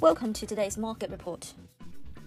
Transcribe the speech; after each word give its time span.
Welcome 0.00 0.32
to 0.32 0.46
today's 0.46 0.78
market 0.78 1.10
report. 1.10 1.52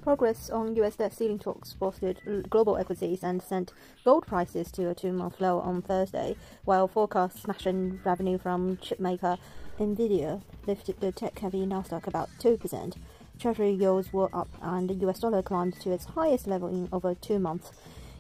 Progress 0.04 0.51
on 0.51 0.75
US 0.75 0.96
debt 0.96 1.12
ceiling 1.12 1.39
talks 1.39 1.73
boosted 1.73 2.46
global 2.47 2.77
equities 2.77 3.23
and 3.23 3.42
sent 3.42 3.73
gold 4.05 4.27
prices 4.27 4.72
to 4.74 4.90
a 4.90 4.93
two 4.93 5.11
month 5.11 5.42
low 5.42 5.59
on 5.59 5.82
Thursday, 5.82 6.36
while 6.66 6.88
forecasts 6.88 7.42
smashing 7.42 8.00
revenue 8.05 8.38
from 8.38 8.78
chipmaker 8.78 9.39
Nvidia 9.80 10.44
lifted 10.68 11.00
the 11.00 11.12
tech 11.12 11.39
heavy 11.39 11.66
Nasdaq 11.66 12.05
about 12.05 12.30
2%. 12.39 12.96
Treasury 13.39 13.71
yields 13.71 14.14
were 14.14 14.30
up 14.36 14.50
and 14.62 14.88
the 14.88 15.08
US 15.08 15.21
dollar 15.21 15.42
climbed 15.42 15.74
to 15.82 15.92
its 15.92 16.05
highest 16.05 16.46
level 16.46 16.68
in 16.68 16.88
over 16.94 17.16
two 17.16 17.40
months. 17.40 17.71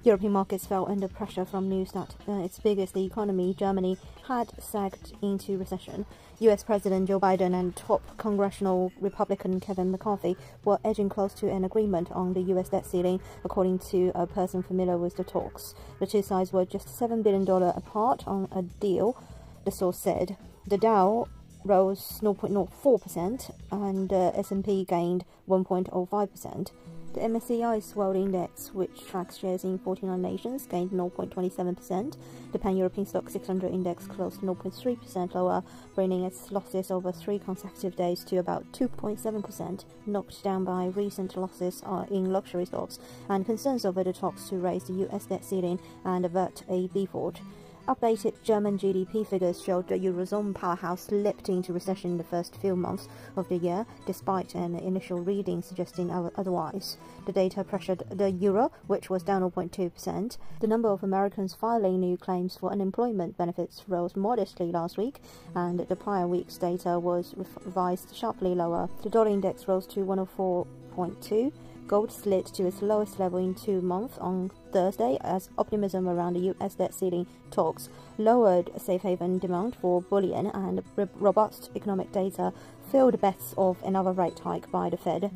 European 0.03 0.33
markets 0.33 0.65
fell 0.65 0.89
under 0.89 1.07
pressure 1.07 1.45
from 1.45 1.69
news 1.69 1.93
that 1.93 2.15
uh, 2.27 2.43
its 2.43 2.59
biggest 2.59 2.97
economy, 2.97 3.55
Germany, 3.57 3.97
had 4.27 4.51
sagged 4.61 5.13
into 5.21 5.57
recession. 5.57 6.05
US 6.39 6.61
President 6.61 7.07
Joe 7.07 7.21
Biden 7.21 7.57
and 7.57 7.73
top 7.73 8.17
congressional 8.17 8.91
Republican 8.99 9.61
Kevin 9.61 9.91
McCarthy 9.91 10.35
were 10.65 10.79
edging 10.83 11.07
close 11.07 11.33
to 11.35 11.49
an 11.49 11.63
agreement 11.63 12.11
on 12.11 12.33
the 12.33 12.41
US 12.53 12.67
debt 12.67 12.85
ceiling, 12.85 13.21
according 13.45 13.79
to 13.79 14.11
a 14.13 14.27
person 14.27 14.61
familiar 14.61 14.97
with 14.97 15.15
the 15.15 15.23
talks. 15.23 15.73
The 15.99 16.07
two 16.07 16.21
sides 16.21 16.51
were 16.51 16.65
just 16.65 16.87
$7 16.87 17.23
billion 17.23 17.47
apart 17.47 18.27
on 18.27 18.49
a 18.51 18.61
deal, 18.61 19.15
the 19.63 19.71
source 19.71 19.99
said. 19.99 20.35
The 20.67 20.77
Dow 20.77 21.29
rose 21.63 22.19
0.04% 22.21 23.51
and 23.71 24.11
uh, 24.11 24.31
S&P 24.35 24.83
gained 24.83 25.23
1.05%. 25.47 26.71
The 27.13 27.19
MSCI's 27.19 27.95
World 27.95 28.15
Index, 28.15 28.73
which 28.73 29.05
tracks 29.05 29.37
shares 29.37 29.63
in 29.63 29.77
49 29.77 30.19
nations, 30.19 30.65
gained 30.65 30.89
0.27%. 30.89 32.17
The 32.51 32.57
Pan-European 32.57 33.05
STOXX 33.05 33.29
600 33.29 33.71
Index 33.71 34.07
closed 34.07 34.41
0.3% 34.41 35.35
lower, 35.35 35.61
bringing 35.93 36.23
its 36.23 36.51
losses 36.51 36.89
over 36.89 37.11
three 37.11 37.37
consecutive 37.37 37.95
days 37.95 38.23
to 38.23 38.37
about 38.37 38.65
2.7%, 38.71 39.85
knocked 40.07 40.43
down 40.43 40.63
by 40.63 40.87
recent 40.87 41.37
losses 41.37 41.83
uh, 41.85 42.05
in 42.09 42.31
luxury 42.31 42.65
stocks 42.65 42.97
and 43.29 43.45
concerns 43.45 43.85
over 43.85 44.03
the 44.03 44.11
talks 44.11 44.49
to 44.49 44.55
raise 44.55 44.85
the 44.85 45.07
US 45.07 45.27
debt 45.27 45.45
ceiling 45.45 45.79
and 46.03 46.25
avert 46.25 46.63
a 46.67 46.87
default. 46.87 47.41
Updated 47.85 48.41
German 48.43 48.77
GDP 48.77 49.27
figures 49.27 49.61
showed 49.61 49.89
the 49.89 49.99
Eurozone 49.99 50.55
powerhouse 50.55 51.01
slipped 51.01 51.49
into 51.49 51.73
recession 51.73 52.11
in 52.11 52.17
the 52.17 52.23
first 52.23 52.55
few 52.55 52.77
months 52.77 53.09
of 53.35 53.49
the 53.49 53.57
year, 53.57 53.85
despite 54.05 54.55
an 54.55 54.75
initial 54.75 55.19
reading 55.19 55.61
suggesting 55.61 56.09
otherwise. 56.09 56.95
The 57.25 57.33
data 57.33 57.61
pressured 57.65 58.03
the 58.09 58.31
euro, 58.31 58.71
which 58.87 59.09
was 59.09 59.21
down 59.21 59.41
0.2%. 59.51 60.37
The 60.61 60.67
number 60.67 60.87
of 60.87 61.03
Americans 61.03 61.55
filing 61.55 61.99
new 61.99 62.15
claims 62.15 62.55
for 62.55 62.71
unemployment 62.71 63.37
benefits 63.37 63.83
rose 63.89 64.15
modestly 64.15 64.71
last 64.71 64.97
week, 64.97 65.19
and 65.53 65.79
the 65.79 65.95
prior 65.97 66.25
week's 66.25 66.57
data 66.57 66.97
was 66.97 67.35
revised 67.65 68.15
sharply 68.15 68.55
lower. 68.55 68.87
The 69.03 69.09
dollar 69.09 69.27
index 69.27 69.67
rose 69.67 69.87
to 69.87 70.05
104.2 70.05 71.51
Gold 71.87 72.11
slid 72.11 72.45
to 72.47 72.65
its 72.65 72.81
lowest 72.81 73.19
level 73.19 73.39
in 73.39 73.53
two 73.53 73.81
months 73.81 74.17
on 74.17 74.51
Thursday 74.71 75.17
as 75.21 75.49
optimism 75.57 76.07
around 76.07 76.33
the 76.33 76.51
US 76.51 76.75
debt 76.75 76.93
ceiling 76.93 77.27
talks 77.51 77.89
lowered 78.17 78.71
safe 78.81 79.01
haven 79.01 79.37
demand 79.37 79.75
for 79.75 80.01
bullion 80.01 80.47
and 80.47 80.81
robust 81.15 81.69
economic 81.75 82.11
data 82.11 82.53
filled 82.91 83.19
bets 83.21 83.53
of 83.57 83.81
another 83.83 84.11
rate 84.11 84.39
hike 84.39 84.71
by 84.71 84.89
the 84.89 84.97
Fed. 84.97 85.31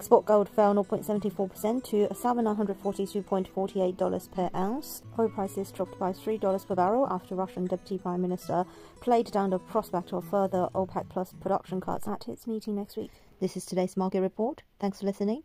Spot 0.00 0.24
gold 0.24 0.48
fell 0.48 0.74
0.74% 0.74 1.84
to 1.84 2.08
$742.48 2.08 4.32
per 4.32 4.50
ounce. 4.54 5.02
Oil 5.18 5.28
prices 5.28 5.70
dropped 5.70 5.98
by 5.98 6.12
$3 6.12 6.66
per 6.66 6.74
barrel 6.74 7.06
after 7.08 7.36
Russian 7.36 7.66
Deputy 7.66 7.98
Prime 7.98 8.20
Minister 8.20 8.64
played 9.00 9.30
down 9.30 9.50
the 9.50 9.60
prospect 9.60 10.12
of 10.12 10.28
further 10.28 10.68
OPEC 10.74 11.08
Plus 11.08 11.32
production 11.40 11.80
cuts 11.80 12.08
at 12.08 12.26
its 12.26 12.48
meeting 12.48 12.74
next 12.74 12.96
week. 12.96 13.12
This 13.38 13.56
is 13.56 13.64
today's 13.64 13.96
market 13.96 14.22
report. 14.22 14.64
Thanks 14.80 14.98
for 15.00 15.06
listening. 15.06 15.44